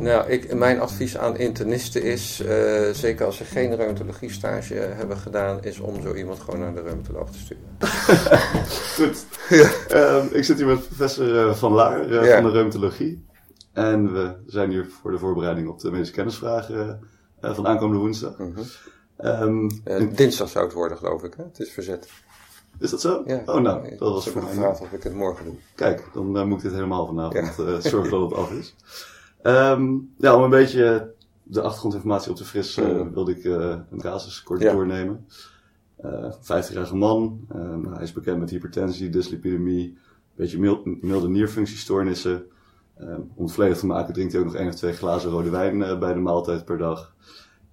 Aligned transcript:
Nou, 0.00 0.30
ik, 0.30 0.54
mijn 0.54 0.80
advies 0.80 1.18
aan 1.18 1.36
internisten 1.36 2.02
is, 2.02 2.40
eh, 2.40 2.90
zeker 2.92 3.26
als 3.26 3.36
ze 3.36 3.44
geen 3.44 3.76
reumatologie 3.76 4.30
stage 4.30 4.74
hebben 4.74 5.16
gedaan, 5.16 5.62
is 5.62 5.80
om 5.80 6.02
zo 6.02 6.14
iemand 6.14 6.40
gewoon 6.40 6.60
naar 6.60 6.74
de 6.74 6.82
reumatoloog 6.82 7.30
te 7.30 7.38
sturen. 7.38 7.64
Goed. 8.96 9.26
Ja. 9.48 9.70
Ehm, 9.88 10.26
ik 10.32 10.44
zit 10.44 10.56
hier 10.56 10.66
met 10.66 10.86
professor 10.86 11.48
eh, 11.48 11.54
Van 11.54 11.72
Laar 11.72 12.10
uh, 12.10 12.34
van 12.34 12.44
de 12.44 12.50
reumatologie. 12.50 13.26
En 13.72 14.12
we 14.12 14.34
zijn 14.46 14.70
hier 14.70 14.88
voor 15.00 15.10
de 15.10 15.18
voorbereiding 15.18 15.68
op 15.68 15.80
de 15.80 15.90
medische 15.90 16.14
kennisvragen 16.14 17.00
van 17.40 17.66
aankomende 17.66 18.00
woensdag. 18.00 18.38
Mm 18.38 18.54
-hmm. 19.16 19.68
dinsdag 20.14 20.48
zou 20.48 20.64
het 20.64 20.74
worden, 20.74 20.98
geloof 20.98 21.22
ik. 21.22 21.34
Hè? 21.36 21.44
Het 21.44 21.60
is 21.60 21.70
verzet. 21.70 22.08
Is 22.78 22.90
dat 22.90 23.00
zo? 23.00 23.22
Ja. 23.26 23.42
Oh, 23.46 23.60
nou, 23.60 23.88
dat 23.88 24.12
was 24.12 24.28
voor 24.28 24.42
mij. 24.42 24.50
gevraagd 24.52 24.80
of 24.80 24.92
ik 24.92 25.02
het 25.02 25.14
morgen 25.14 25.44
doe. 25.44 25.54
Kijk, 25.74 26.04
dan 26.12 26.48
moet 26.48 26.56
ik 26.56 26.62
dit 26.62 26.72
helemaal 26.72 27.06
vanavond 27.06 27.56
ja. 27.56 27.80
zorgen 27.80 28.10
dat 28.10 28.30
het 28.30 28.38
af 28.38 28.52
is. 28.52 28.74
Um, 29.42 30.12
ja, 30.16 30.36
om 30.36 30.42
een 30.42 30.50
beetje 30.50 31.14
de 31.42 31.60
achtergrondinformatie 31.60 32.30
op 32.30 32.36
te 32.36 32.44
frissen, 32.44 32.96
uh, 32.96 33.12
wilde 33.12 33.30
ik 33.30 33.44
uh, 33.44 33.76
een 33.90 34.00
casus 34.00 34.42
kort 34.42 34.60
ja. 34.60 34.72
doornemen. 34.72 35.26
Uh, 36.04 36.32
50-jarige 36.32 36.96
man, 36.96 37.46
um, 37.54 37.92
hij 37.92 38.02
is 38.02 38.12
bekend 38.12 38.38
met 38.38 38.50
hypertensie, 38.50 39.08
dyslipidemie, 39.08 39.86
een 39.86 39.96
beetje 40.34 40.58
mild, 40.58 41.02
milde 41.02 41.28
nierfunctiestoornissen. 41.28 42.44
Um, 43.00 43.30
om 43.34 43.44
het 43.44 43.52
volledig 43.52 43.78
te 43.78 43.86
maken 43.86 44.14
drinkt 44.14 44.32
hij 44.32 44.40
ook 44.40 44.46
nog 44.46 44.56
één 44.56 44.68
of 44.68 44.74
twee 44.74 44.92
glazen 44.92 45.30
rode 45.30 45.50
wijn 45.50 45.76
uh, 45.76 45.98
bij 45.98 46.14
de 46.14 46.20
maaltijd 46.20 46.64
per 46.64 46.78
dag. 46.78 47.14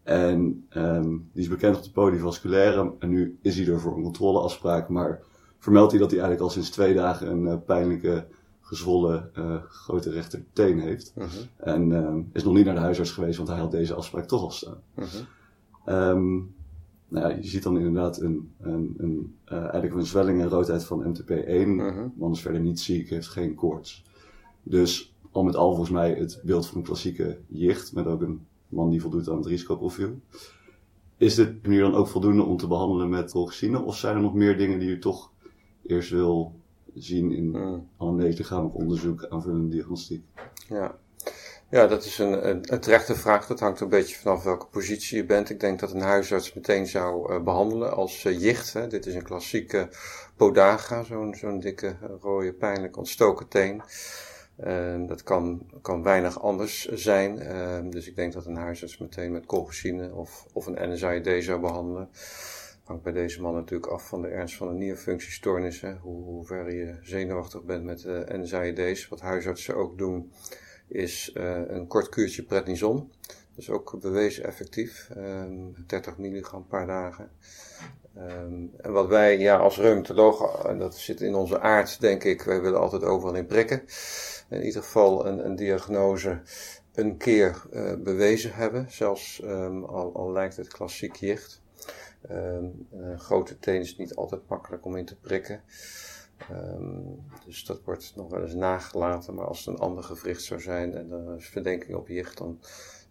En 0.04 0.68
um, 0.76 1.30
die 1.34 1.44
is 1.44 1.50
bekend 1.50 1.78
op 1.78 1.84
de 1.84 1.92
polyvasculaire. 1.92 2.94
En 3.00 3.10
nu 3.10 3.38
is 3.42 3.58
hij 3.58 3.68
er 3.68 3.80
voor 3.80 3.96
een 3.96 4.04
controleafspraak. 4.04 4.90
Maar 4.90 5.22
vermeldt 5.60 5.92
hij 5.92 6.00
dat 6.00 6.12
hij 6.12 6.20
eigenlijk 6.20 6.50
al 6.50 6.56
sinds 6.56 6.70
twee 6.70 6.94
dagen 6.94 7.32
een 7.32 7.46
uh, 7.46 7.56
pijnlijke 7.66 8.28
gezwollen 8.68 9.32
uh, 9.38 9.62
grote 9.64 10.10
rechterteen 10.10 10.80
heeft. 10.80 11.14
Uh 11.18 11.24
-huh. 11.24 11.74
En 11.74 11.90
uh, 11.90 12.16
is 12.34 12.44
nog 12.44 12.54
niet 12.54 12.66
naar 12.66 12.76
de 12.76 12.80
huisarts 12.80 13.12
geweest, 13.12 13.38
want 13.38 13.50
hij 13.50 13.58
had 13.58 13.72
deze 13.72 13.94
afspraak 13.94 14.26
toch 14.26 14.42
al 14.42 14.52
staan. 14.52 14.82
-huh. 14.96 16.10
um, 16.10 16.56
nou 17.08 17.30
ja, 17.30 17.36
je 17.36 17.48
ziet 17.48 17.64
dan 17.64 17.78
inderdaad 17.78 18.22
een, 18.22 18.52
een, 18.60 18.96
een, 18.98 19.36
uh, 19.46 19.58
eigenlijk 19.58 19.94
een 19.94 20.06
zwelling 20.06 20.42
en 20.42 20.50
roodheid 20.50 20.84
van 20.84 21.16
MTP1. 21.16 21.68
Man 22.16 22.32
is 22.32 22.42
verder 22.42 22.62
niet 22.62 22.80
ziek, 22.80 23.10
heeft 23.10 23.28
geen 23.28 23.56
koorts. 23.56 24.04
Dus 24.64 25.16
al 25.32 25.44
met 25.44 25.56
al 25.56 25.70
volgens 25.70 25.90
mij 25.90 26.14
het 26.14 26.42
beeld 26.44 26.68
van 26.68 26.78
een 26.78 26.84
klassieke 26.84 27.38
jicht, 27.48 27.94
met 27.94 28.06
ook 28.06 28.22
een 28.22 28.46
man 28.70 28.90
die 28.90 29.02
voldoet 29.02 29.30
aan 29.30 29.38
het 29.38 29.46
risicoprofiel. 29.46 30.20
Is 31.18 31.36
dit 31.36 31.68
nu 31.68 31.80
dan 31.80 31.96
ook 31.96 32.08
voldoende 32.08 32.44
om 32.44 32.58
te 32.58 32.68
behandelen 32.68 33.10
met 33.10 33.32
colchicine? 33.32 33.82
Of 33.82 33.98
zijn 33.98 34.16
er 34.16 34.22
nog 34.22 34.34
meer 34.34 34.58
dingen 34.58 34.80
die 34.80 34.90
u 34.90 35.00
toch 35.00 35.32
eerst 35.86 36.10
wil 36.10 36.57
zien 37.00 37.32
in 37.32 37.50
mm. 37.50 37.90
anamnese, 37.98 38.38
lichamelijk 38.38 38.76
onderzoek, 38.76 39.26
aanvullende 39.30 39.68
diagnostiek. 39.68 40.24
Ja. 40.70 40.96
Ja, 41.70 41.88
dat 41.88 42.06
is 42.06 42.18
een, 42.18 42.50
een, 42.50 42.74
een, 42.74 42.80
terechte 42.80 43.16
vraag. 43.16 43.48
Dat 43.48 43.60
hangt 43.60 43.80
een 43.80 43.90
beetje 43.90 44.16
vanaf 44.16 44.44
welke 44.44 44.66
positie 44.66 45.18
je 45.18 45.26
bent. 45.26 45.50
Ik 45.50 45.60
denk 45.60 45.80
dat 45.80 45.94
een 45.94 46.02
huisarts 46.02 46.54
meteen 46.54 46.88
zou 46.88 47.34
uh, 47.34 47.44
behandelen 47.44 47.96
als 47.96 48.24
uh, 48.24 48.42
jicht. 48.42 48.74
Hè. 48.74 48.88
Dit 48.88 49.06
is 49.06 49.16
een 49.16 49.24
klassieke 49.24 49.90
podaga, 50.36 51.04
zo'n 51.04 51.36
zo'n 51.36 51.60
dikke, 51.60 51.96
rode, 52.22 52.54
pijnlijk 52.54 52.98
ontstoken 52.98 53.48
teen. 53.48 53.82
Uh, 54.66 55.08
dat 55.08 55.24
kan, 55.24 55.70
kan 55.82 56.04
weinig 56.04 56.42
anders 56.42 56.86
zijn. 56.86 57.40
Ehm, 57.40 57.90
dus 57.90 58.08
ik 58.08 58.16
denk 58.16 58.34
dat 58.34 58.46
een 58.46 58.56
huisarts 58.56 58.98
meteen 58.98 59.32
met 59.32 59.46
colchicine 59.46 60.14
of, 60.14 60.46
of 60.54 60.66
een 60.66 60.92
NSAID 60.92 61.44
zou 61.44 61.60
behandelen 61.60 62.10
hangt 62.88 63.04
bij 63.04 63.14
deze 63.14 63.42
man 63.42 63.54
natuurlijk 63.54 63.92
af 63.92 64.08
van 64.08 64.22
de 64.22 64.28
ernst 64.28 64.56
van 64.56 64.68
de 64.68 64.74
nierfunctiestoornissen. 64.74 65.98
Hoe, 66.02 66.24
hoe 66.24 66.46
ver 66.46 66.74
je 66.74 66.96
zenuwachtig 67.02 67.64
bent 67.64 67.84
met 67.84 68.04
uh, 68.04 68.20
NSAID's. 68.28 69.08
Wat 69.08 69.22
huisartsen 69.22 69.76
ook 69.76 69.98
doen, 69.98 70.32
is 70.88 71.34
uh, 71.34 71.62
een 71.68 71.88
kort 71.88 72.10
kuurtje 72.10 72.44
prednison. 72.44 73.12
Dat 73.28 73.58
is 73.58 73.70
ook 73.70 74.00
bewezen 74.02 74.44
effectief. 74.44 75.10
Um, 75.18 75.76
30 75.88 76.18
milligram 76.18 76.68
per 76.68 76.88
dagen. 76.88 77.32
Um, 78.18 78.72
en 78.78 78.92
wat 78.92 79.08
wij 79.08 79.38
ja, 79.38 79.58
als 79.58 79.78
reumatologen, 79.78 80.70
en 80.70 80.80
dat 80.80 80.96
zit 80.96 81.22
in 81.22 81.36
onze 81.36 81.60
aard 81.60 82.00
denk 82.00 82.24
ik, 82.24 82.42
wij 82.42 82.62
willen 82.62 82.80
altijd 82.80 83.04
overal 83.04 83.36
in 83.36 83.46
prikken. 83.46 83.84
In 84.50 84.64
ieder 84.64 84.84
geval 84.84 85.26
een, 85.26 85.46
een 85.46 85.56
diagnose 85.56 86.42
een 86.94 87.18
keer 87.18 87.62
bewezen 88.04 88.54
hebben. 88.54 88.86
Zelfs 88.90 89.42
um, 89.44 89.84
al, 89.84 90.16
al 90.16 90.32
lijkt 90.32 90.58
het 90.58 90.68
klassiek 90.68 91.16
jicht. 91.16 91.66
Um, 92.32 92.88
grote 93.18 93.60
teen 93.60 93.82
is 93.82 93.98
niet 93.98 94.16
altijd 94.16 94.42
makkelijk 94.48 94.86
om 94.86 94.96
in 94.96 95.06
te 95.06 95.16
prikken. 95.16 95.62
Um, 96.52 97.26
dus 97.46 97.66
dat 97.66 97.84
wordt 97.84 98.14
nog 98.16 98.30
wel 98.30 98.42
eens 98.42 98.54
nagelaten. 98.54 99.34
Maar 99.34 99.46
als 99.46 99.66
het 99.66 99.68
een 99.68 99.82
ander 99.82 100.04
gewricht 100.04 100.44
zou 100.44 100.62
zijn 100.62 100.94
en 100.94 101.12
er 101.12 101.36
is 101.36 101.50
verdenking 101.50 101.96
op 101.96 102.08
jicht, 102.08 102.38
dan, 102.38 102.60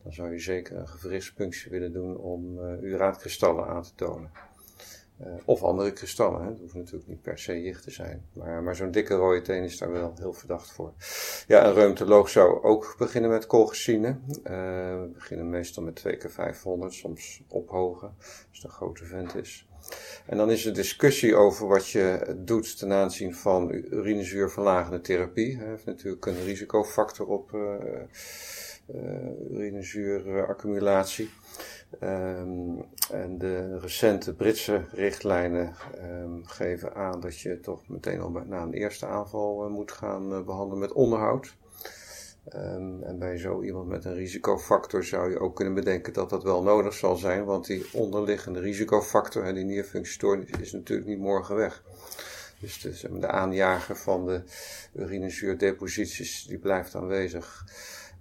dan 0.03 0.13
zou 0.13 0.33
je 0.33 0.39
zeker 0.39 0.77
een 0.77 0.89
gewrichtspunctie 0.89 1.71
willen 1.71 1.93
doen 1.93 2.17
om 2.17 2.59
uh, 2.59 2.83
uraatkristallen 2.83 3.67
aan 3.67 3.83
te 3.83 3.95
tonen. 3.95 4.31
Uh, 5.21 5.27
of 5.45 5.63
andere 5.63 5.93
kristallen, 5.93 6.43
hè. 6.43 6.51
dat 6.51 6.61
hoeft 6.61 6.75
natuurlijk 6.75 7.07
niet 7.07 7.23
per 7.23 7.39
se 7.39 7.63
jicht 7.63 7.83
te 7.83 7.91
zijn. 7.91 8.27
Maar, 8.33 8.63
maar 8.63 8.77
zo'n 8.77 8.91
dikke 8.91 9.15
rode 9.15 9.43
teen 9.43 9.63
is 9.63 9.79
daar 9.79 9.93
wel 9.93 10.13
heel 10.19 10.33
verdacht 10.33 10.71
voor. 10.71 10.93
Ja, 11.47 11.67
een 11.67 11.75
reumatoloog 11.75 12.29
zou 12.29 12.63
ook 12.63 12.95
beginnen 12.99 13.31
met 13.31 13.47
colchicine. 13.47 14.09
Uh, 14.09 14.15
we 15.01 15.11
beginnen 15.15 15.51
meestal 15.51 15.83
met 15.83 15.95
2 15.95 16.17
keer 16.17 16.31
500, 16.31 16.93
soms 16.93 17.43
ophogen, 17.49 18.15
als 18.19 18.47
het 18.53 18.65
een 18.65 18.71
grote 18.71 19.05
vent 19.05 19.35
is. 19.35 19.67
En 20.27 20.37
dan 20.37 20.51
is 20.51 20.67
er 20.67 20.75
discussie 20.75 21.37
over 21.37 21.67
wat 21.67 21.89
je 21.89 22.35
doet 22.37 22.79
ten 22.79 22.93
aanzien 22.93 23.35
van 23.35 23.73
urinezuurverlagende 23.73 25.01
therapie. 25.01 25.57
Hij 25.57 25.69
heeft 25.69 25.85
natuurlijk 25.85 26.27
een 26.27 26.45
risicofactor 26.45 27.27
op 27.27 27.53
uh, 27.53 27.61
uh, 28.95 29.51
urinezuuraccumulatie. 29.51 31.31
Um, 32.03 32.85
en 33.11 33.39
de 33.39 33.79
recente 33.79 34.35
Britse 34.35 34.85
richtlijnen 34.93 35.75
um, 36.03 36.47
geven 36.47 36.95
aan 36.95 37.21
dat 37.21 37.41
je 37.41 37.61
toch 37.61 37.89
meteen 37.89 38.21
al 38.21 38.31
na 38.31 38.63
een 38.63 38.73
eerste 38.73 39.07
aanval 39.07 39.65
uh, 39.65 39.73
moet 39.73 39.93
gaan 39.93 40.33
uh, 40.33 40.45
behandelen 40.45 40.79
met 40.79 40.93
onderhoud. 40.93 41.57
Um, 42.55 43.03
en 43.03 43.19
bij 43.19 43.39
zo 43.39 43.63
iemand 43.63 43.89
met 43.89 44.05
een 44.05 44.15
risicofactor 44.15 45.05
zou 45.05 45.31
je 45.31 45.39
ook 45.39 45.57
kunnen 45.57 45.75
bedenken 45.75 46.13
dat 46.13 46.31
dat 46.31 46.43
wel 46.43 46.63
nodig 46.63 46.95
zal 46.95 47.17
zijn, 47.17 47.45
want 47.45 47.67
die 47.67 47.87
onderliggende 47.93 48.61
risicofactor 48.61 49.45
en 49.45 49.55
die 49.55 49.65
nierfunctiestoornis 49.65 50.51
is 50.61 50.73
natuurlijk 50.73 51.09
niet 51.09 51.19
morgen 51.19 51.57
weg. 51.57 51.83
Dus 52.61 52.81
de, 52.81 53.19
de 53.19 53.29
aanjager 53.29 53.97
van 53.97 54.27
de 54.27 54.43
urinezuurdeposities 54.93 56.45
die 56.45 56.59
blijft 56.59 56.95
aanwezig. 56.95 57.65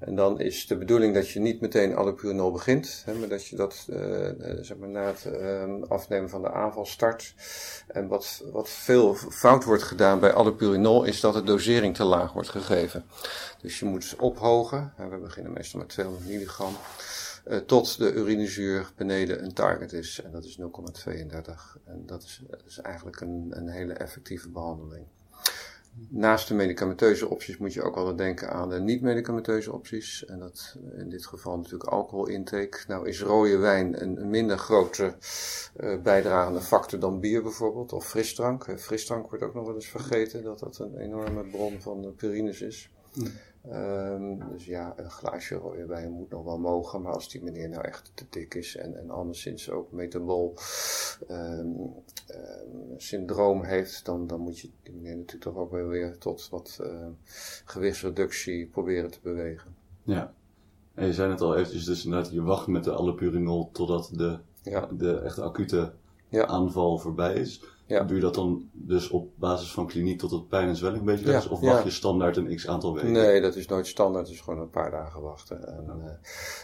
En 0.06 0.16
dan 0.16 0.40
is 0.40 0.68
de 0.68 0.78
bedoeling 0.78 1.14
dat 1.14 1.30
je 1.30 1.40
niet 1.40 1.62
meteen 1.62 1.96
allopurinol 1.96 2.52
begint, 2.52 3.02
hè, 3.06 3.14
maar 3.14 3.28
dat 3.28 3.46
je 3.46 3.56
dat 3.56 3.88
uh, 3.90 3.98
zeg 4.62 4.78
maar, 4.78 4.90
na 4.90 5.06
het 5.06 5.26
uh, 5.28 5.82
afnemen 5.88 6.30
van 6.30 6.42
de 6.42 6.52
aanval 6.52 6.86
start. 6.86 7.34
En 7.88 8.08
wat, 8.08 8.44
wat 8.52 8.70
veel 8.70 9.16
fout 9.16 9.64
wordt 9.64 9.84
gedaan 9.84 10.20
bij 10.20 10.34
allopurinol 10.34 11.04
is 11.04 11.20
dat 11.20 11.34
de 11.34 11.44
dosering 11.44 11.96
te 11.96 12.04
laag 12.04 12.34
wordt 12.34 12.50
gegeven. 12.50 13.06
Dus 13.62 13.80
je 13.80 13.86
moet 13.86 14.16
ophogen, 14.20 14.94
we 14.98 15.18
beginnen 15.18 15.54
meestal 15.54 15.80
met 15.80 15.90
200 15.90 16.28
milligram, 16.28 16.74
uh, 17.48 17.58
tot 17.58 17.98
de 17.98 18.14
urinezuur 18.14 18.92
beneden 18.96 19.44
een 19.44 19.54
target 19.54 19.94
is. 19.94 20.22
En 20.22 20.32
dat 20.32 20.46
is 20.46 20.60
0,32. 20.60 20.66
En 21.86 22.04
dat 22.06 22.24
is, 22.24 22.42
is 22.66 22.80
eigenlijk 22.80 23.22
een, 23.22 23.48
een 23.50 23.70
hele 23.70 23.94
effectieve 23.94 24.50
behandeling. 24.50 25.06
Naast 26.10 26.48
de 26.48 26.54
medicamenteuze 26.54 27.30
opties 27.30 27.58
moet 27.58 27.74
je 27.74 27.82
ook 27.82 27.96
altijd 27.96 28.18
denken 28.18 28.50
aan 28.50 28.70
de 28.70 28.80
niet-medicamenteuze 28.80 29.74
opties. 29.74 30.26
En 30.26 30.40
dat 30.40 30.78
in 30.98 31.10
dit 31.10 31.26
geval 31.26 31.58
natuurlijk 31.58 31.90
alcoholintake. 31.90 32.84
Nou 32.88 33.08
is 33.08 33.22
rode 33.22 33.58
wijn 33.58 34.02
een, 34.02 34.30
minder 34.30 34.58
grote 34.58 35.16
uh, 35.78 36.02
bijdragende 36.02 36.62
factor 36.62 37.00
dan 37.00 37.20
bier 37.20 37.42
bijvoorbeeld. 37.42 37.94
Of 37.94 38.08
frisdrank. 38.08 38.68
Uh, 38.68 38.78
frisdrank 38.78 39.30
wordt 39.30 39.44
ook 39.44 39.54
nog 39.54 39.66
wel 39.66 39.76
eens 39.76 39.88
vergeten 39.88 40.44
dat 40.44 40.60
dat 40.60 40.80
een 40.80 40.98
enorme 40.98 41.44
bron 41.44 41.82
van 41.82 42.14
purines 42.18 42.62
is. 42.62 42.90
Mm. 43.14 43.28
Um, 43.72 44.50
dus 44.50 44.66
ja, 44.66 44.94
een 44.96 45.10
glaasje 45.10 45.56
rode 45.56 45.86
wijn 45.86 46.12
moet 46.12 46.30
nog 46.30 46.44
wel 46.44 46.60
mogen. 46.60 47.02
Maar 47.02 47.14
als 47.14 47.30
die 47.30 47.44
meneer 47.44 47.70
nou 47.70 47.84
echt 47.84 48.12
te 48.14 48.26
dik 48.30 48.54
is 48.54 48.76
en, 48.76 48.98
en 48.98 49.10
anderszins 49.10 49.70
ook 49.70 49.92
metabol 49.92 50.54
um, 51.30 51.38
um, 51.38 51.94
syndroom 52.98 53.64
heeft, 53.64 54.06
dan, 54.06 54.28
dan 54.28 54.40
moet 54.40 54.60
je 54.60 54.70
die 54.84 54.94
meneer 54.94 55.16
natuurlijk 55.16 55.44
toch 55.44 55.56
ook 55.56 55.72
wel 55.72 55.88
weer 55.88 56.18
tot 56.18 56.50
wat 56.50 56.80
uh, 56.82 57.08
gewichtsreductie 57.66 58.68
proberen 58.68 59.12
te 59.12 59.20
bewegen. 59.22 59.76
Ja, 60.04 60.34
en 60.94 61.06
je 61.06 61.14
zei 61.14 61.32
het 61.32 61.42
al 61.42 61.56
eventjes, 61.56 61.86
dus 61.86 62.06
inderdaad, 62.06 62.32
je 62.32 62.42
wacht 62.42 62.68
met 62.68 62.84
de 62.84 62.92
allopurinol 62.92 63.70
totdat 63.72 64.10
de, 64.14 64.40
ja. 64.62 64.90
de 64.92 65.20
echte 65.20 65.42
acute 65.42 65.94
ja. 66.28 66.46
aanval 66.46 66.98
voorbij 66.98 67.34
is. 67.34 67.64
Ja. 67.88 68.04
Doe 68.04 68.16
je 68.16 68.22
dat 68.22 68.36
dan 68.36 68.70
dus 68.72 69.10
op 69.10 69.30
basis 69.36 69.72
van 69.72 69.88
kliniek 69.88 70.20
tot 70.20 70.32
het 70.32 70.48
pijn 70.48 70.68
en 70.68 70.76
zwelling 70.76 71.00
een 71.00 71.06
beetje 71.06 71.34
is? 71.34 71.48
Of 71.48 71.60
wacht 71.60 71.84
je 71.84 71.90
standaard 71.90 72.38
een 72.38 72.56
x 72.56 72.68
aantal 72.68 72.94
weken? 72.94 73.12
Nee, 73.12 73.42
dat 73.42 73.56
is 73.56 73.68
nooit 73.68 73.88
standaard. 73.88 74.26
Het 74.28 74.36
is 74.36 74.42
gewoon 74.42 74.60
een 74.60 74.70
paar 74.70 74.92
dagen 74.92 75.22
wachten. 75.22 75.68
En, 75.68 76.20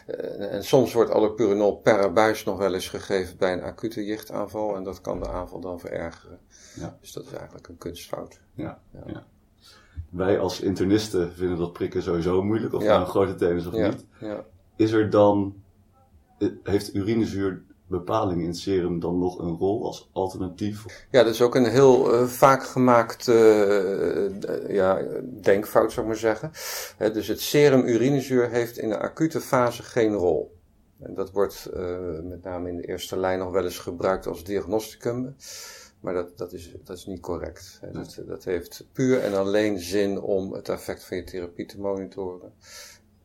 uh, 0.07 0.53
en 0.53 0.63
soms 0.63 0.93
wordt 0.93 1.11
allopurinol 1.11 1.75
per 1.77 2.13
buis 2.13 2.43
nog 2.43 2.57
wel 2.57 2.73
eens 2.73 2.89
gegeven 2.89 3.37
bij 3.37 3.53
een 3.53 3.61
acute 3.61 4.05
jichtaanval. 4.05 4.75
En 4.75 4.83
dat 4.83 5.01
kan 5.01 5.19
de 5.19 5.29
aanval 5.29 5.59
dan 5.59 5.79
verergeren. 5.79 6.39
Dus 7.01 7.11
dat 7.11 7.25
is 7.25 7.33
eigenlijk 7.33 7.67
een 7.67 7.77
kunstfout. 7.77 8.39
Ja, 8.53 8.81
ja. 9.05 9.25
wij 10.09 10.39
als 10.39 10.61
internisten 10.61 11.33
vinden 11.33 11.57
dat 11.57 11.73
prikken 11.73 12.03
sowieso 12.03 12.43
moeilijk, 12.43 12.73
of 12.73 12.83
nou 12.83 13.01
een 13.01 13.07
grote 13.07 13.35
teen 13.35 13.55
is 13.55 13.65
of 13.65 13.75
Ja, 13.75 13.89
niet. 13.89 14.05
Is 14.75 14.91
er 14.91 15.09
dan, 15.09 15.63
eh, 16.37 16.49
heeft 16.63 16.93
urinezuurbepaling 17.91 18.41
in 18.41 18.47
het 18.47 18.57
serum 18.57 18.99
dan 18.99 19.19
nog 19.19 19.39
een 19.39 19.57
rol 19.57 19.85
als 19.85 20.09
alternatief? 20.13 21.05
Ja, 21.11 21.23
dat 21.23 21.33
is 21.33 21.41
ook 21.41 21.55
een 21.55 21.65
heel 21.65 22.13
eh, 22.13 22.23
vaak 22.25 22.63
gemaakt 22.63 23.27
eh, 23.27 24.69
ja, 24.69 25.01
denkfout, 25.41 25.91
zou 25.91 26.01
ik 26.01 26.11
maar 26.11 26.21
zeggen. 26.21 26.51
Dus 27.13 27.27
het 27.27 27.41
serum 27.41 27.85
urinezuur 27.85 28.49
heeft 28.49 28.77
in 28.77 28.89
de 28.89 28.99
acute 28.99 29.41
fase 29.41 29.83
geen 29.83 30.13
rol. 30.13 30.59
En 30.99 31.13
dat 31.13 31.31
wordt 31.31 31.65
eh, 31.65 32.19
met 32.23 32.43
name 32.43 32.69
in 32.69 32.77
de 32.77 32.87
eerste 32.87 33.17
lijn 33.17 33.39
nog 33.39 33.51
wel 33.51 33.63
eens 33.63 33.79
gebruikt 33.79 34.27
als 34.27 34.43
diagnosticum. 34.43 35.35
Maar 35.99 36.13
dat, 36.13 36.37
dat, 36.37 36.53
is, 36.53 36.75
dat 36.83 36.97
is 36.97 37.05
niet 37.05 37.19
correct. 37.19 37.79
Dat, 37.91 38.21
dat 38.27 38.43
heeft 38.43 38.85
puur 38.93 39.19
en 39.19 39.33
alleen 39.33 39.79
zin 39.79 40.21
om 40.21 40.53
het 40.53 40.69
effect 40.69 41.03
van 41.03 41.17
je 41.17 41.23
therapie 41.23 41.65
te 41.65 41.79
monitoren. 41.79 42.53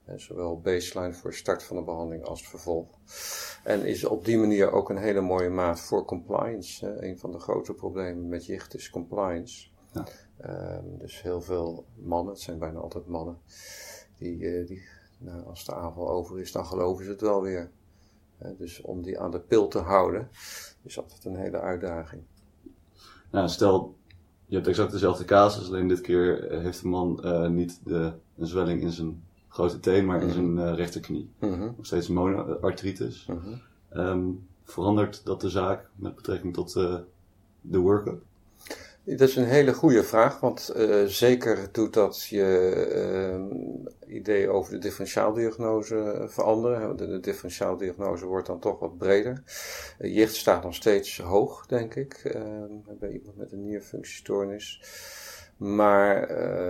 En 0.06 0.20
zowel 0.20 0.60
baseline 0.60 1.14
voor 1.14 1.34
start 1.34 1.62
van 1.62 1.76
de 1.76 1.82
behandeling 1.82 2.24
als 2.24 2.40
het 2.40 2.48
vervolg. 2.48 2.88
En 3.64 3.84
is 3.84 4.04
op 4.04 4.24
die 4.24 4.38
manier 4.38 4.72
ook 4.72 4.90
een 4.90 4.96
hele 4.96 5.20
mooie 5.20 5.48
maat 5.48 5.80
voor 5.80 6.04
compliance. 6.04 6.86
Hè. 6.86 7.02
Een 7.02 7.18
van 7.18 7.32
de 7.32 7.38
grote 7.38 7.74
problemen 7.74 8.28
met 8.28 8.46
jicht 8.46 8.74
is 8.74 8.90
compliance. 8.90 9.68
Ja. 9.92 10.06
Ehm, 10.36 10.98
dus 10.98 11.22
heel 11.22 11.40
veel 11.40 11.86
mannen, 11.94 12.32
het 12.32 12.42
zijn 12.42 12.58
bijna 12.58 12.78
altijd 12.78 13.06
mannen, 13.06 13.38
die, 14.18 14.46
eh, 14.46 14.66
die 14.66 14.82
nou, 15.18 15.44
als 15.44 15.64
de 15.64 15.74
aanval 15.74 16.10
over 16.10 16.40
is, 16.40 16.52
dan 16.52 16.66
geloven 16.66 17.04
ze 17.04 17.10
het 17.10 17.20
wel 17.20 17.42
weer. 17.42 17.70
Dus 18.58 18.80
om 18.80 19.02
die 19.02 19.20
aan 19.20 19.30
de 19.30 19.40
pil 19.40 19.68
te 19.68 19.78
houden, 19.78 20.28
is 20.82 20.98
altijd 20.98 21.24
een 21.24 21.36
hele 21.36 21.60
uitdaging. 21.60 22.22
Nou, 23.30 23.48
stel, 23.48 23.96
je 24.46 24.54
hebt 24.54 24.66
exact 24.66 24.92
dezelfde 24.92 25.24
casus, 25.24 25.68
alleen 25.68 25.88
dit 25.88 26.00
keer 26.00 26.50
eh, 26.50 26.60
heeft 26.60 26.82
de 26.82 26.88
man 26.88 27.22
eh, 27.22 27.48
niet 27.48 27.80
de, 27.84 28.12
een 28.36 28.46
zwelling 28.46 28.82
in 28.82 28.92
zijn 28.92 29.25
grote 29.56 29.80
teen, 29.80 30.04
maar 30.06 30.22
in 30.22 30.30
zijn 30.30 30.58
eh, 30.58 30.74
rechterknie. 30.74 31.30
Mhm, 31.38 31.60
Nog 31.60 31.86
steeds 31.86 32.08
monoartritis. 32.08 33.26
mhm. 33.26 33.54
Ehm, 33.88 34.24
verandert 34.64 35.24
dat 35.24 35.40
de 35.40 35.48
zaak 35.50 35.88
met 35.94 36.14
betrekking 36.14 36.54
tot 36.54 36.76
eh, 36.76 36.96
de 37.60 37.78
workup? 37.78 38.22
Dat 39.04 39.28
is 39.28 39.36
een 39.36 39.44
hele 39.44 39.72
goede 39.74 40.02
vraag, 40.02 40.40
want 40.40 40.68
eh, 40.68 41.04
zeker 41.04 41.68
doet 41.72 41.94
dat 41.94 42.24
je 42.24 42.44
eh, 44.06 44.14
idee 44.16 44.48
over 44.48 44.72
de 44.72 44.78
differentiaaldiagnose 44.78 46.24
veranderen. 46.28 46.96
De, 46.96 47.06
de 47.06 47.20
differentiaaldiagnose 47.20 48.26
wordt 48.26 48.46
dan 48.46 48.58
toch 48.58 48.78
wat 48.78 48.98
breder. 48.98 49.42
Eh, 49.98 50.14
jicht 50.14 50.34
staat 50.34 50.62
nog 50.62 50.74
steeds 50.74 51.18
hoog, 51.20 51.66
denk 51.66 51.94
ik, 51.94 52.12
eh, 52.14 52.42
bij 52.98 53.10
iemand 53.12 53.36
met 53.36 53.52
een 53.52 53.62
nierfunctiestoornis. 53.64 54.80
Maar 55.56 56.22
ehm, 56.22 56.65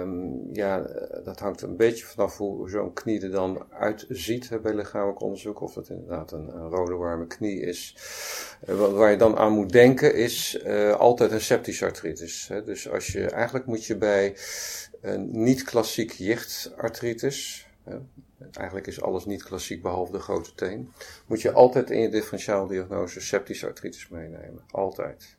ja, 0.56 0.84
eh, 0.84 1.24
dat 1.24 1.38
hangt 1.38 1.62
een 1.62 1.76
beetje 1.76 2.04
vanaf 2.04 2.36
hoe 2.36 2.70
zo'n 2.70 2.92
knie 2.92 3.22
er 3.22 3.30
dan 3.30 3.66
uitziet 3.72 4.62
bij 4.62 4.74
lichamelijk 4.74 5.20
onderzoek. 5.20 5.60
Of 5.60 5.74
het 5.74 5.88
inderdaad 5.88 6.32
een, 6.32 6.50
rode 6.50 6.94
warme 6.94 7.26
knie 7.26 7.60
is. 7.60 7.96
Eh, 8.66 8.92
waar 8.92 9.10
je 9.10 9.16
dan 9.16 9.36
aan 9.36 9.52
moet 9.52 9.72
denken 9.72 10.14
is 10.14 10.58
eh, 10.58 10.92
altijd 10.92 11.32
een 11.32 11.40
septische 11.40 11.84
artritis. 11.84 12.48
Hè. 12.48 12.64
Dus 12.64 12.90
als 12.90 13.06
je, 13.06 13.30
eigenlijk 13.30 13.66
moet 13.66 13.84
je 13.84 13.96
bij 13.96 14.36
een 15.00 15.28
niet-klassiek 15.30 16.12
jichtartritis, 16.12 17.68
hè, 17.84 17.96
eigenlijk 18.52 18.86
is 18.86 19.02
alles 19.02 19.24
niet 19.24 19.42
klassiek 19.42 19.82
behalve 19.82 20.12
de 20.12 20.18
grote 20.18 20.54
teen, 20.54 20.92
moet 21.26 21.40
je 21.40 21.52
altijd 21.52 21.90
in 21.90 22.00
je 22.00 22.08
differentiaaldiagnose 22.08 23.20
septische 23.20 23.66
artritis 23.66 24.08
meenemen. 24.08 24.62
Altijd. 24.70 25.36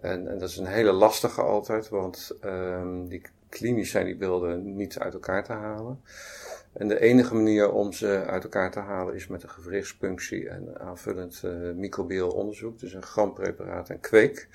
En, 0.00 0.28
en 0.28 0.38
dat 0.38 0.48
is 0.48 0.56
een 0.56 0.66
hele 0.66 0.92
lastige 0.92 1.42
altijd, 1.42 1.88
want 1.88 2.36
ehm, 2.40 3.06
die 3.06 3.22
klinisch 3.54 3.90
zijn 3.90 4.04
die 4.04 4.16
beelden 4.16 4.76
niet 4.76 4.98
uit 4.98 5.14
elkaar 5.14 5.44
te 5.44 5.52
halen. 5.52 6.00
En 6.72 6.88
de 6.88 7.00
enige 7.00 7.34
manier 7.34 7.72
om 7.72 7.92
ze 7.92 8.24
uit 8.26 8.44
elkaar 8.44 8.70
te 8.70 8.80
halen 8.80 9.14
is 9.14 9.26
met 9.26 9.42
een 9.42 9.50
gewrichtspunctie 9.50 10.48
en 10.48 10.80
aanvullend 10.80 11.42
microbieel 11.74 12.30
onderzoek, 12.30 12.78
dus 12.78 12.92
een 12.92 13.02
grampreparaat 13.02 13.90
en 13.90 14.00
kweek. 14.00 14.48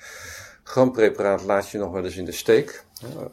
Grampreparaat 0.62 1.42
laat 1.42 1.68
je 1.68 1.78
nog 1.78 1.92
wel 1.92 2.04
eens 2.04 2.16
in 2.16 2.24
de 2.24 2.32
steek, 2.32 2.84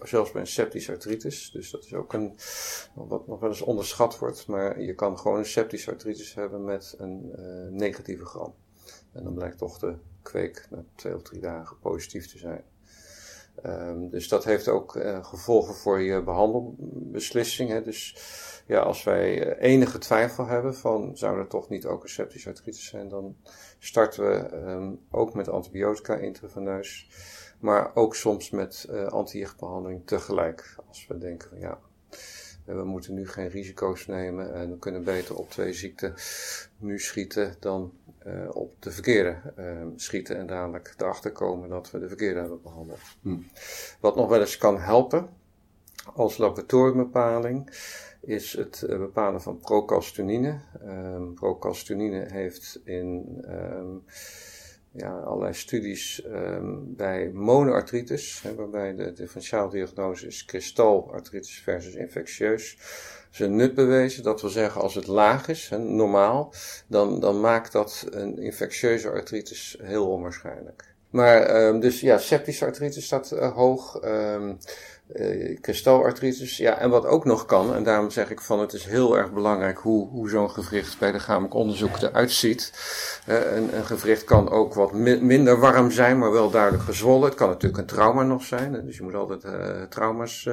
zelfs 0.04 0.32
bij 0.32 0.42
een 0.42 0.48
septische 0.48 0.92
artritis. 0.92 1.52
Dus 1.52 1.72
dat 1.72 1.84
is 1.84 1.94
ook 1.94 2.14
een, 2.14 2.36
wat 2.94 3.28
nog 3.28 3.40
wel 3.40 3.50
eens 3.50 3.62
onderschat 3.62 4.20
wordt, 4.20 4.48
maar 4.48 4.82
je 4.82 4.94
kan 4.94 5.18
gewoon 5.18 5.38
een 5.38 5.46
septische 5.46 5.92
artritis 5.92 6.34
hebben 6.34 6.64
met 6.64 6.96
een 6.98 7.32
eh, 7.36 7.44
negatieve 7.70 8.26
gram. 8.26 8.54
En 9.14 9.24
dan 9.24 9.34
blijkt 9.34 9.58
toch 9.58 9.78
de 9.78 9.96
kweek 10.22 10.68
na 10.70 10.84
twee 10.96 11.16
of 11.16 11.22
drie 11.22 11.42
dagen 11.42 11.80
positief 11.80 12.28
te 12.28 12.38
zijn. 12.38 12.64
Ehm, 13.62 14.10
dus 14.10 14.28
dat 14.28 14.44
heeft 14.44 14.68
ook 14.68 14.96
eh, 14.96 15.26
gevolgen 15.26 15.76
voor 15.76 16.02
je 16.02 16.24
behandelbeslissing. 16.24 17.70
Hè. 17.70 17.82
Dus 17.82 18.16
ja, 18.66 18.80
als 18.80 19.04
wij 19.04 19.44
eh, 19.44 19.72
enige 19.72 19.98
twijfel 19.98 20.46
hebben 20.46 20.76
van 20.76 21.18
zou 21.18 21.40
er 21.40 21.48
toch 21.48 21.70
niet 21.70 21.86
ook 21.86 22.04
een 22.04 22.10
septische 22.10 22.50
artritis 22.50 22.88
zijn, 22.88 23.10
dan 23.10 23.36
starten 23.80 24.30
we 24.30 24.36
ehm, 24.36 24.92
ook 25.12 25.34
met 25.34 25.50
antibiotica 25.50 26.16
intraveneus, 26.16 27.10
maar 27.60 27.96
ook 27.96 28.16
soms 28.16 28.50
met 28.50 28.88
eh 28.90 29.06
antijichtbehandeling 29.06 30.08
tegelijk. 30.08 30.76
Als 30.88 31.08
we 31.08 31.18
denken 31.18 31.50
van 31.50 31.60
ja, 31.60 31.80
we 32.66 32.84
moeten 32.84 33.14
nu 33.14 33.28
geen 33.28 33.48
risico's 33.48 34.06
nemen 34.06 34.54
en 34.54 34.70
we 34.70 34.78
kunnen 34.78 35.04
beter 35.04 35.36
op 35.36 35.50
twee 35.50 35.74
ziekten 35.74 36.14
nu 36.78 37.00
schieten 37.00 37.56
dan 37.60 37.94
eh, 38.28 38.56
op 38.56 38.82
de 38.82 38.92
verkeerde 38.92 39.38
eh, 39.56 39.66
schieten 39.96 40.38
en 40.38 40.48
dadelijk 40.48 40.94
erachter 40.98 41.32
komen 41.32 41.70
dat 41.70 41.92
we 41.92 42.00
de 42.00 42.08
verkeerde 42.08 42.40
hebben 42.40 42.62
behandeld. 42.62 43.00
Hm. 43.22 43.38
Wat 44.00 44.16
nog 44.16 44.30
wel 44.30 44.40
eens 44.40 44.58
kan 44.58 44.80
helpen 44.80 45.30
als 46.14 46.38
laboratoriumbepaling 46.38 47.70
is 48.22 48.54
het 48.54 48.82
eh, 48.82 48.98
bepalen 48.98 49.42
van 49.42 49.60
procalcitonin. 49.60 50.60
Um, 50.86 51.34
procalcitonin 51.34 52.32
heeft 52.32 52.82
in 52.84 53.38
ehm, 53.48 53.96
ja, 54.92 55.20
allerlei 55.20 55.54
studies 55.54 56.24
ehm, 56.24 56.76
bij 56.80 57.30
monoartritis, 57.34 58.42
hè, 58.44 58.56
waarbij 58.56 58.96
de 58.96 59.14
differentiaaldiagnose 59.14 60.28
is 60.28 60.46
kristalartritis 60.46 61.60
versus 61.60 61.94
infectieus, 61.94 62.78
zijn 63.30 63.56
nut 63.56 63.74
bewezen. 63.74 64.24
Dat 64.24 64.42
wil 64.42 64.50
zeggen, 64.50 64.82
als 64.82 64.96
het 64.96 65.08
laag 65.08 65.48
is, 65.48 65.70
hè, 65.70 65.78
normaal, 65.78 66.54
dan, 66.88 67.20
dan 67.20 67.40
maakt 67.40 67.72
dat 67.72 68.08
een 68.10 68.38
infectieuze 68.38 69.10
artritis 69.10 69.78
heel 69.82 70.08
onwaarschijnlijk. 70.08 70.96
Maar 71.10 71.42
ehm, 71.42 71.80
dus 71.80 72.02
ja, 72.02 72.18
septische 72.18 72.66
artritis 72.66 73.06
staat 73.06 73.32
eh, 73.32 73.54
hoog. 73.54 74.00
ehm 74.00 74.54
eh, 75.14 75.58
kristalartritis. 75.62 76.58
Ja, 76.58 76.78
en 76.78 76.90
wat 76.90 77.06
ook 77.06 77.26
nog 77.26 77.46
kan, 77.46 77.76
en 77.76 77.84
daarom 77.84 78.10
zeg 78.10 78.30
ik 78.30 78.42
van 78.42 78.60
het 78.60 78.74
is 78.74 78.86
heel 78.86 79.18
erg 79.18 79.32
belangrijk 79.34 79.78
hoe, 79.78 80.08
hoe 80.10 80.30
zo'n 80.30 80.50
gewricht 80.50 81.00
bij 81.00 81.12
lichamelijk 81.12 81.54
onderzoek 81.54 81.98
eruit 82.02 82.32
ziet. 82.32 82.74
Eh, 83.26 83.56
een, 83.56 83.78
een 83.78 83.86
gewricht 83.86 84.24
kan 84.24 84.50
ook 84.50 84.74
wat 84.74 84.94
mi- 84.94 85.22
minder 85.22 85.60
warm 85.60 85.92
zijn, 85.92 86.18
maar 86.18 86.32
wel 86.32 86.50
duidelijk 86.50 86.84
gezwollen. 86.84 87.26
Het 87.30 87.38
kan 87.38 87.48
natuurlijk 87.50 87.82
een 87.82 87.96
trauma 87.96 88.24
nog 88.24 88.44
zijn, 88.44 88.86
dus 88.86 88.98
je 88.98 89.04
moet 89.04 89.16
altijd 89.16 89.44
eh, 89.44 89.82
trauma's 89.90 90.50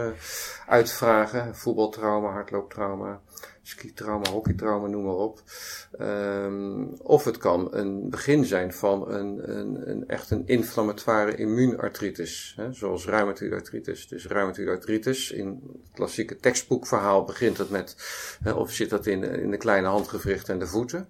uitvragen. 0.69 1.55
Voetbaltrauma, 1.57 2.31
hardlooptrauma, 2.31 3.21
skitrauma, 3.66 4.30
hockeytrauma, 4.30 4.87
noem 4.87 5.04
maar 5.04 5.14
op. 5.14 5.42
Ehm, 5.99 6.85
of 7.02 7.25
het 7.25 7.37
kan 7.38 7.75
een 7.75 8.11
begin 8.11 8.44
zijn 8.44 8.73
van 8.73 9.12
een, 9.12 9.56
een, 9.59 9.90
een 9.90 10.09
echt 10.09 10.30
een 10.30 10.47
inflammatoire 10.47 11.37
immuunartritis, 11.37 12.54
hè, 12.56 12.73
zoals 12.73 13.06
reumatoïde 13.06 13.54
artritis. 13.54 14.09
Dus 14.09 14.26
reumatoïde 14.26 14.71
artritis, 14.71 15.30
in 15.30 15.47
het 15.47 15.92
klassieke 15.92 16.37
tekstboekverhaal 16.37 17.25
begint 17.25 17.59
het 17.59 17.71
met, 17.71 17.97
hè, 18.42 18.52
of 18.52 18.73
zit 18.73 18.90
dat 18.90 19.06
in, 19.06 19.23
in 19.23 19.50
de 19.50 19.56
kleine 19.56 19.88
handgewrichten 19.88 20.54
en 20.54 20.61
de 20.61 20.66
voeten. 20.66 21.09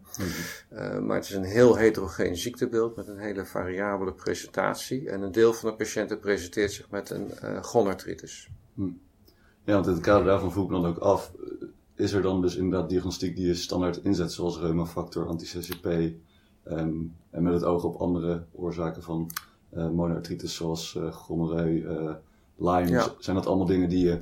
Uh, 0.72 0.98
maar 0.98 1.16
het 1.16 1.24
is 1.24 1.34
een 1.34 1.44
heel 1.44 1.76
heterogeen 1.76 2.36
ziektebeeld 2.36 2.96
met 2.96 3.08
een 3.08 3.18
hele 3.18 3.44
variabele 3.44 4.12
presentatie. 4.12 5.10
En 5.10 5.22
een 5.22 5.32
deel 5.32 5.52
van 5.52 5.70
de 5.70 5.76
patiënten 5.76 6.18
presenteert 6.18 6.72
zich 6.72 6.90
met 6.90 7.10
een 7.10 7.30
uh, 7.44 7.62
gonartritis. 7.62 8.48
Ja, 9.64 9.72
want 9.74 9.86
in 9.86 9.92
het 9.92 10.02
kader 10.02 10.24
daarvan 10.24 10.52
vroeg 10.52 10.64
ik 10.64 10.70
me 10.70 10.80
dan 10.80 10.90
ook 10.90 10.98
af, 10.98 11.32
is 11.96 12.12
er 12.12 12.22
dan 12.22 12.40
dus 12.40 12.56
inderdaad 12.56 12.88
diagnostiek 12.88 13.36
die 13.36 13.46
je 13.46 13.54
standaard 13.54 13.96
inzet, 13.96 14.32
zoals 14.32 14.58
reumafactor, 14.58 15.26
anti-CCP, 15.26 15.84
um, 15.84 17.16
en 17.30 17.42
met 17.42 17.52
het 17.52 17.64
oog 17.64 17.84
op 17.84 17.96
andere 17.96 18.44
oorzaken 18.52 19.02
van 19.02 19.30
uh, 19.76 19.90
monoartritis, 19.90 20.54
zoals 20.54 20.94
uh, 20.94 21.14
uh, 21.30 22.14
Lyme. 22.56 22.88
Ja. 22.88 23.14
Zijn 23.18 23.36
dat 23.36 23.46
allemaal 23.46 23.66
dingen 23.66 23.88
die 23.88 24.04
je 24.04 24.20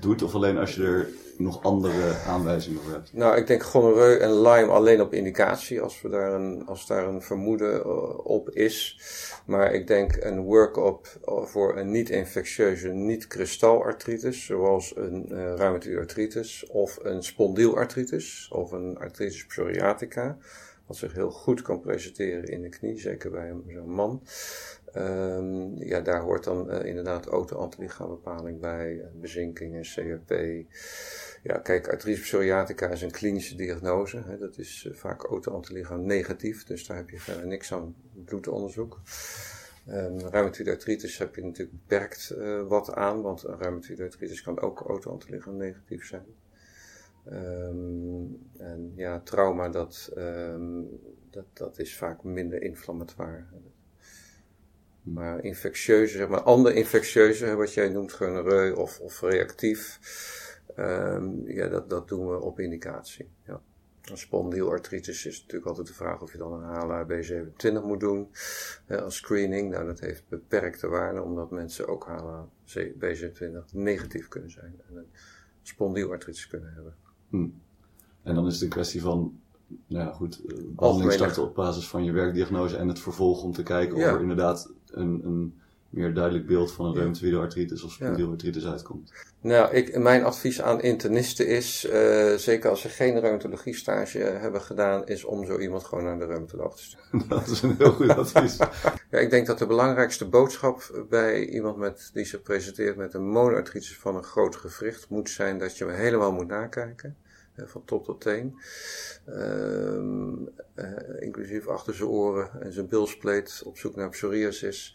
doet, 0.00 0.22
of 0.22 0.34
alleen 0.34 0.58
als 0.58 0.74
je 0.74 0.82
er 0.82 1.08
nog 1.38 1.62
andere 1.62 2.14
aanwijzingen 2.26 2.80
voor 2.82 2.92
hebt? 2.92 3.12
Nou, 3.12 3.36
ik 3.36 3.46
denk 3.46 3.62
gonoreu 3.62 4.18
en 4.18 4.42
Lyme 4.42 4.72
alleen 4.72 5.00
op 5.00 5.12
indicatie, 5.12 5.80
als, 5.80 6.02
we 6.02 6.08
daar 6.08 6.32
een, 6.32 6.66
als 6.66 6.86
daar 6.86 7.06
een 7.08 7.22
vermoeden 7.22 7.74
uh, 7.74 8.26
op 8.26 8.50
is. 8.50 9.00
Maar 9.46 9.72
ik 9.72 9.86
denk 9.86 10.16
een 10.20 10.40
work-up 10.40 11.06
voor 11.24 11.76
een 11.76 11.90
niet-infectieuze, 11.90 12.88
niet-kristalartritis, 12.88 14.44
zoals 14.44 14.96
een 14.96 15.26
uh, 15.30 15.54
reumatoïde 15.56 15.98
artritis 15.98 16.66
of 16.66 16.98
een 17.02 17.22
spondielartritis 17.22 18.48
of 18.52 18.72
een 18.72 18.98
artritis 18.98 19.46
psoriatica, 19.46 20.38
wat 20.86 20.96
zich 20.96 21.12
heel 21.12 21.30
goed 21.30 21.62
kan 21.62 21.80
presenteren 21.80 22.44
in 22.44 22.62
de 22.62 22.68
knie, 22.68 22.98
zeker 22.98 23.30
bij 23.30 23.52
zo'n 23.66 23.90
man. 23.90 24.22
Ehm, 24.92 25.82
ja, 25.82 26.00
daar 26.00 26.20
hoort 26.20 26.44
dan 26.44 26.70
uh, 26.70 26.84
inderdaad 26.84 27.26
auto-antilichaambepaling 27.26 28.60
bij, 28.60 29.10
bezinking 29.14 29.74
en 29.74 29.82
CRP. 29.82 30.30
Ja, 31.42 31.58
kijk, 31.58 31.88
artritis 31.88 32.22
psoriatica 32.22 32.88
is 32.88 33.02
een 33.02 33.10
klinische 33.10 33.56
diagnose. 33.56 34.22
Hè, 34.26 34.38
dat 34.38 34.58
is 34.58 34.88
vaak 34.92 35.22
auto-antilichaam 35.22 36.04
negatief, 36.04 36.64
dus 36.64 36.86
daar 36.86 36.96
heb 36.96 37.10
je 37.10 37.20
verder 37.20 37.46
niks 37.46 37.72
aan 37.72 37.94
bloedonderzoek. 38.24 39.00
Um, 39.88 40.18
reumatoïde 40.18 40.70
artritis 40.70 41.18
heb 41.18 41.34
je 41.34 41.44
natuurlijk 41.44 41.78
beperkt 41.78 42.34
wat 42.68 42.94
aan, 42.94 43.22
want 43.22 43.44
een 43.44 43.58
reumatoïde 43.58 44.02
artritis 44.04 44.42
kan 44.42 44.60
ook 44.60 44.80
auto-antilichaam 44.80 45.56
negatief 45.56 46.06
zijn. 46.06 46.26
Um, 47.32 48.50
en 48.58 48.92
ja, 48.96 49.20
trauma, 49.20 49.68
dat, 49.68 50.12
um, 50.16 50.88
dat, 51.30 51.44
dat 51.52 51.78
is 51.78 51.96
vaak 51.96 52.24
minder 52.24 52.62
inflammatoire. 52.62 53.44
Maar 55.02 55.44
infectieuze, 55.44 56.16
zeg 56.16 56.28
maar, 56.28 56.42
andere 56.42 56.74
infectieuze, 56.74 57.54
wat 57.54 57.74
jij 57.74 57.88
noemt 57.88 58.12
gonoreu 58.12 58.72
of, 58.72 59.00
of 59.00 59.20
reactief, 59.20 59.98
ja, 61.46 61.68
dat, 61.68 61.90
dat 61.90 62.08
doen 62.08 62.28
we 62.28 62.40
op 62.40 62.60
indicatie. 62.60 63.28
Ja. 63.46 63.60
Spondielartritis 64.16 65.26
is 65.26 65.40
natuurlijk 65.40 65.66
altijd 65.68 65.86
de 65.86 65.94
vraag 65.94 66.22
of 66.22 66.32
je 66.32 66.38
dan 66.38 66.52
een 66.52 66.74
HLA-B27 66.74 67.84
moet 67.84 68.00
doen 68.00 68.28
als 68.88 69.16
screening. 69.16 69.70
Nou, 69.70 69.86
dat 69.86 70.00
heeft 70.00 70.28
beperkte 70.28 70.88
waarde, 70.88 71.22
omdat 71.22 71.50
mensen 71.50 71.88
ook 71.88 72.06
HLA-B27 72.06 73.72
negatief 73.72 74.28
kunnen 74.28 74.50
zijn 74.50 74.80
en 74.88 74.96
een 74.96 75.08
spondielartritis 75.62 76.46
kunnen 76.46 76.72
hebben. 76.74 76.94
Hm. 77.28 77.48
En 78.22 78.34
dan 78.34 78.46
is 78.46 78.52
het 78.52 78.62
een 78.62 78.68
kwestie 78.68 79.00
van, 79.00 79.40
nou 79.86 80.06
ja, 80.06 80.12
goed, 80.12 80.44
eh, 80.46 80.56
behandeling 80.68 81.12
starten 81.12 81.42
op 81.42 81.54
basis 81.54 81.88
van 81.88 82.04
je 82.04 82.12
werkdiagnose 82.12 82.76
en 82.76 82.88
het 82.88 82.98
vervolg 82.98 83.42
om 83.42 83.52
te 83.52 83.62
kijken 83.62 83.96
of 83.96 84.02
er 84.02 84.20
inderdaad 84.20 84.72
een, 84.98 85.20
een 85.24 85.54
meer 85.90 86.14
duidelijk 86.14 86.46
beeld 86.46 86.72
van 86.72 86.86
een 86.86 86.94
reumatoïde 86.94 87.38
artritis 87.38 87.82
of 87.82 87.92
spondielartritis 87.92 88.66
uitkomt. 88.66 89.12
Nou, 89.40 89.74
ik, 89.74 89.98
mijn 89.98 90.24
advies 90.24 90.62
aan 90.62 90.80
internisten 90.80 91.46
is, 91.46 91.86
uh, 91.92 92.34
zeker 92.34 92.70
als 92.70 92.80
ze 92.80 92.88
geen 92.88 93.20
reumatologie 93.20 93.74
stage 93.74 94.18
hebben 94.18 94.60
gedaan, 94.60 95.06
is 95.06 95.24
om 95.24 95.46
zo 95.46 95.58
iemand 95.58 95.84
gewoon 95.84 96.04
naar 96.04 96.18
de 96.18 96.26
reumatoloog 96.26 96.76
te 96.76 96.82
sturen. 96.82 97.28
Dat 97.28 97.46
is 97.46 97.62
een 97.62 97.74
heel 97.78 97.92
goed 97.92 98.08
advies. 98.08 98.56
ja, 99.10 99.18
ik 99.18 99.30
denk 99.30 99.46
dat 99.46 99.58
de 99.58 99.66
belangrijkste 99.66 100.28
boodschap 100.28 101.04
bij 101.08 101.46
iemand 101.46 101.76
met, 101.76 102.10
die 102.12 102.24
zich 102.24 102.42
presenteert 102.42 102.96
met 102.96 103.14
een 103.14 103.28
monoartritis 103.28 103.98
van 103.98 104.16
een 104.16 104.24
groot 104.24 104.56
gewricht 104.56 105.08
moet 105.08 105.30
zijn 105.30 105.58
dat 105.58 105.78
je 105.78 105.84
hem 105.84 105.94
helemaal 105.94 106.32
moet 106.32 106.48
nakijken 106.48 107.16
van 107.64 107.84
top 107.84 108.04
tot 108.04 108.20
teen. 108.20 108.58
Uh, 109.28 109.98
uh, 110.74 110.86
inclusief 111.18 111.66
achter 111.66 111.94
zijn 111.94 112.08
oren 112.08 112.50
en 112.60 112.72
zijn 112.72 112.88
bilspleet 112.88 113.62
op 113.64 113.78
zoek 113.78 113.96
naar 113.96 114.08
psoriasis. 114.08 114.94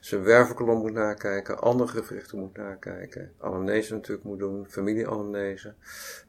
Zijn 0.00 0.22
wervelkolom 0.22 0.78
moet 0.78 0.92
nakijken, 0.92 1.60
andere 1.60 2.02
gewrichten 2.02 2.38
moet 2.38 2.56
nakijken. 2.56 3.32
Anamnese 3.38 3.92
natuurlijk 3.92 4.26
moet 4.26 4.38
doen, 4.38 4.66
familieanamnese. 4.68 5.74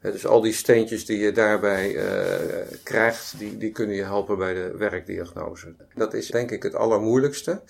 Uh, 0.01 0.11
dus 0.11 0.25
al 0.25 0.41
die 0.41 0.53
steentjes 0.53 1.05
die 1.05 1.19
je 1.19 1.31
daarbij 1.31 1.95
eh, 1.95 2.77
krijgt, 2.83 3.37
die, 3.37 3.57
die 3.57 3.71
kunnen 3.71 3.95
je 3.95 4.03
helpen 4.03 4.37
bij 4.37 4.53
de 4.53 4.73
werkdiagnose. 4.77 5.73
Dat 5.95 6.13
is 6.13 6.27
denk 6.27 6.51
ik 6.51 6.63
het 6.63 6.75
allermoeilijkste. 6.75 7.61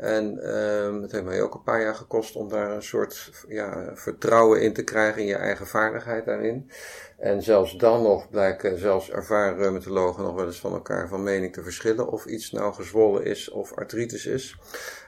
En 0.00 0.54
um, 0.58 1.02
het 1.02 1.12
heeft 1.12 1.24
mij 1.24 1.42
ook 1.42 1.54
een 1.54 1.62
paar 1.62 1.80
jaar 1.80 1.94
gekost 1.94 2.36
om 2.36 2.48
daar 2.48 2.70
een 2.70 2.82
soort 2.82 3.30
ja, 3.48 3.90
vertrouwen 3.94 4.62
in 4.62 4.72
te 4.72 4.82
krijgen 4.82 5.20
in 5.20 5.26
je 5.26 5.34
eigen 5.34 5.66
vaardigheid 5.66 6.24
daarin. 6.24 6.70
En 7.18 7.42
zelfs 7.42 7.76
dan 7.76 8.02
nog 8.02 8.30
blijken 8.30 8.78
zelfs 8.78 9.10
ervaren 9.10 9.56
reumatologen 9.56 10.22
nog 10.22 10.34
wel 10.34 10.46
eens 10.46 10.60
van 10.60 10.72
elkaar 10.72 11.08
van 11.08 11.22
mening 11.22 11.52
te 11.52 11.62
verschillen 11.62 12.08
of 12.08 12.24
iets 12.24 12.50
nou 12.50 12.74
gezwollen 12.74 13.24
is 13.24 13.50
of 13.50 13.74
artritis 13.74 14.26
is. 14.26 14.56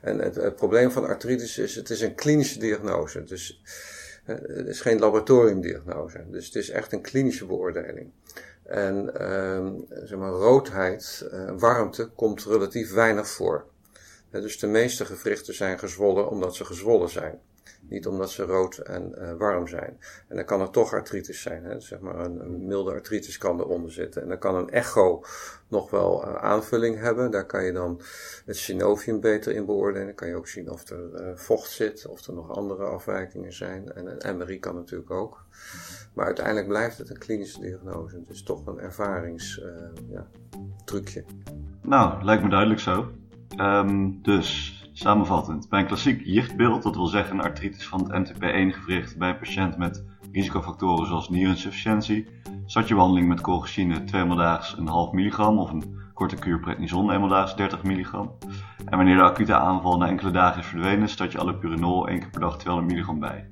En 0.03 0.19
het, 0.19 0.57
probleem 0.57 0.91
van 0.91 1.07
artritis 1.07 1.59
is, 1.59 1.75
het 1.75 1.91
is 1.91 2.01
een 2.01 2.15
klinische 2.15 2.59
diagnose. 2.59 3.25
Dus 3.25 3.63
eh, 4.25 4.37
het 4.43 4.67
is 4.67 4.81
geen 4.81 4.99
laboratoriumdiagnose. 4.99 6.25
Dus 6.31 6.47
het 6.47 6.55
is 6.55 6.71
echt 6.71 6.93
een 6.93 7.03
klinische 7.03 7.47
beoordeling. 7.47 8.11
En 8.63 9.31
um, 9.33 9.87
zeg 9.89 10.19
maar, 10.19 10.31
roodheid, 10.31 11.29
uh, 11.33 11.51
warmte, 11.57 12.07
komt 12.07 12.45
relatief 12.45 12.93
weinig 12.93 13.29
voor. 13.29 13.71
Dus 14.41 14.59
de 14.59 14.67
meeste 14.67 15.05
gewrichten 15.05 15.55
zijn 15.55 15.79
gezwollen 15.79 16.29
omdat 16.29 16.55
ze 16.55 16.65
gezwollen 16.65 17.09
zijn. 17.09 17.41
Niet 17.89 18.07
omdat 18.07 18.31
ze 18.31 18.43
rood 18.43 18.79
en 18.79 19.15
uh, 19.19 19.33
warm 19.33 19.69
zijn. 19.69 19.99
En 20.29 20.37
dan 20.37 20.45
kan 20.45 20.61
er 20.61 20.71
toch 20.71 20.93
artritis 20.93 21.43
zijn. 21.43 21.65
Hè? 21.65 21.81
Zeg 21.81 22.01
maar 22.01 22.19
een, 22.19 22.67
milde 22.67 22.93
artritis 22.93 23.39
kan 23.39 23.61
eronder 23.61 23.93
zitten. 23.93 24.23
En 24.23 24.29
dan 24.29 24.39
kan 24.39 24.55
een 24.55 24.71
echo 24.71 25.25
nog 25.69 25.91
wel 25.91 26.29
uh, 26.29 26.35
aanvulling 26.35 26.99
hebben. 26.99 27.31
Daar 27.31 27.47
kan 27.47 27.65
je 27.65 27.73
dan 27.73 28.01
het 28.45 28.57
synovium 28.57 29.21
beter 29.21 29.53
in 29.53 29.67
beoordelen. 29.67 30.07
Dan 30.07 30.15
kan 30.15 30.29
je 30.29 30.37
ook 30.37 30.49
zien 30.49 30.71
of 30.71 30.89
er 30.89 31.11
uh, 31.15 31.21
vocht 31.35 31.71
zit, 31.71 32.07
of 32.07 32.27
er 32.27 32.35
nog 32.35 32.51
andere 32.51 32.85
afwijkingen 32.85 33.53
zijn. 33.53 33.93
En 33.93 34.29
een 34.29 34.37
MRI 34.37 34.59
kan 34.59 34.75
natuurlijk 34.75 35.11
ook. 35.11 35.45
Maar 36.13 36.27
uiteindelijk 36.27 36.69
blijft 36.69 36.99
het 36.99 37.11
een 37.11 37.19
klinische 37.19 37.61
diagnose. 37.61 38.17
Het 38.17 38.29
is 38.29 38.43
toch 38.43 38.67
een 38.67 38.79
ervaringstrucje. 38.79 41.25
Ja, 41.25 41.53
nou, 41.83 42.25
lijkt 42.25 42.43
me 42.43 42.49
duidelijk 42.49 42.81
zo. 42.81 43.11
Um, 43.57 44.23
dus 44.23 44.81
samenvattend, 44.93 45.69
bij 45.69 45.81
een 45.81 45.87
klassiek 45.87 46.23
jichtbeeld, 46.25 46.83
dat 46.83 46.95
wil 46.95 47.07
zeggen 47.07 47.39
een 47.39 47.45
artritis 47.45 47.89
van 47.89 48.13
het 48.13 48.33
MTP1-gewricht 48.33 49.19
bij 49.19 49.29
een 49.29 49.39
patiënt 49.39 49.77
met 49.77 50.05
risicofactoren 50.33 51.07
zoals 51.07 51.29
nierinsufficiëntie, 51.29 52.27
start 52.67 52.89
je 52.89 52.95
behandeling 52.95 53.29
met 53.29 53.41
colchicine 53.41 54.05
2 54.05 54.27
daags 54.27 54.77
een 54.79 54.89
half 54.89 55.13
milligram 55.13 55.59
of 55.59 55.71
een 55.71 56.01
korte 56.15 56.37
kuur 56.37 56.61
prednison 56.61 57.13
1 57.13 57.29
daags 57.29 57.57
30 57.57 57.83
milligram. 57.83 58.31
En 58.85 58.97
wanneer 58.97 59.17
de 59.17 59.23
acute 59.23 59.55
aanval 59.55 59.99
na 59.99 60.09
enkele 60.09 60.31
dagen 60.31 60.61
is 60.61 60.67
verdwenen, 60.67 61.09
start 61.09 61.33
je 61.33 61.39
allopurinol 61.39 62.09
1 62.09 62.19
keer 62.19 62.31
per 62.31 62.41
dag 62.41 62.59
200 62.59 62.93
milligram 62.93 63.19
bij. 63.19 63.51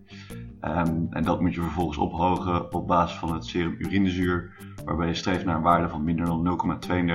Um, 0.61 1.07
en 1.11 1.25
dat 1.25 1.41
moet 1.41 1.55
je 1.55 1.61
vervolgens 1.61 1.99
ophogen 1.99 2.73
op 2.73 2.87
basis 2.87 3.19
van 3.19 3.35
het 3.35 3.47
serum 3.47 3.75
urinezuur, 3.79 4.57
waarbij 4.85 5.07
je 5.07 5.15
streeft 5.15 5.45
naar 5.45 5.57
een 5.57 5.63
waarde 5.63 5.89
van 5.89 6.05
minder 6.05 6.27
dan 6.27 6.59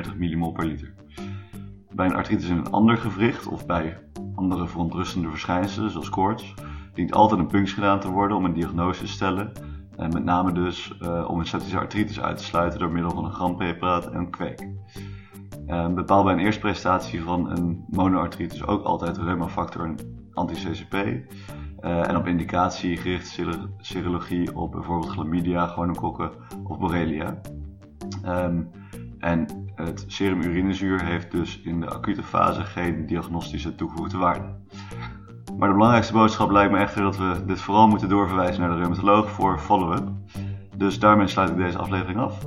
0,32 0.09 0.17
millimol 0.17 0.51
per 0.51 0.65
liter. 0.65 0.93
Bij 1.95 2.05
een 2.05 2.15
artritis 2.15 2.49
in 2.49 2.57
een 2.57 2.71
ander 2.71 2.97
gewricht 2.97 3.47
of 3.47 3.65
bij 3.65 3.97
andere 4.35 4.67
verontrustende 4.67 5.29
verschijnselen, 5.29 5.91
zoals 5.91 6.09
koorts, 6.09 6.53
dient 6.93 7.13
altijd 7.13 7.39
een 7.39 7.47
punctie 7.47 7.75
gedaan 7.75 7.99
te 7.99 8.11
worden 8.11 8.37
om 8.37 8.45
een 8.45 8.53
diagnose 8.53 8.99
te 8.99 9.07
stellen. 9.07 9.51
En 9.97 10.13
met 10.13 10.23
name 10.23 10.51
dus 10.51 10.97
uh, 11.01 11.29
om 11.29 11.39
een 11.39 11.45
septische 11.45 11.79
artritis 11.79 12.21
uit 12.21 12.37
te 12.37 12.43
sluiten 12.43 12.79
door 12.79 12.91
middel 12.91 13.11
van 13.11 13.25
een 13.25 13.33
grampreparaat 13.33 14.07
en 14.11 14.29
kweek. 14.29 14.67
Uh, 15.67 15.87
bepaal 15.87 16.23
bij 16.23 16.33
een 16.33 16.39
eerste 16.39 16.61
prestatie 16.61 17.23
van 17.23 17.49
een 17.51 17.85
monoartritis 17.89 18.65
ook 18.65 18.83
altijd 18.83 19.17
reumafactor 19.17 19.85
en 19.85 19.97
anti-CCP. 20.33 20.93
Uh, 20.93 22.09
en 22.09 22.17
op 22.17 22.27
indicatie 22.27 22.97
gericht 22.97 23.39
serologie 23.77 24.55
op 24.55 24.71
bijvoorbeeld 24.71 25.11
chlamydia, 25.11 25.67
gonokokken 25.67 26.31
of 26.63 26.77
borrelia. 26.79 27.41
Um, 28.25 28.69
en 29.19 29.64
het 29.75 30.03
serum 30.07 30.41
urinezuur 30.41 31.05
heeft 31.05 31.31
dus 31.31 31.61
in 31.61 31.79
de 31.79 31.89
acute 31.89 32.23
fase 32.23 32.61
geen 32.61 33.05
diagnostische 33.05 33.75
toegevoegde 33.75 34.17
waarde. 34.17 34.45
Maar 35.57 35.67
de 35.67 35.73
belangrijkste 35.73 36.13
boodschap 36.13 36.51
lijkt 36.51 36.71
me 36.71 36.77
echter 36.77 37.01
dat 37.01 37.17
we 37.17 37.43
dit 37.45 37.61
vooral 37.61 37.87
moeten 37.87 38.09
doorverwijzen 38.09 38.61
naar 38.61 38.69
de 38.69 38.81
reumatoloog 38.81 39.29
voor 39.31 39.59
follow-up. 39.59 40.09
Dus 40.77 40.99
daarmee 40.99 41.27
sluit 41.27 41.49
ik 41.49 41.57
deze 41.57 41.77
aflevering 41.77 42.19
af. 42.19 42.45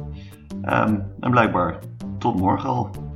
Um, 0.65 1.03
en 1.21 1.31
blijkbaar 1.31 1.79
tot 2.19 2.37
morgen 2.41 2.69
al. 2.69 3.08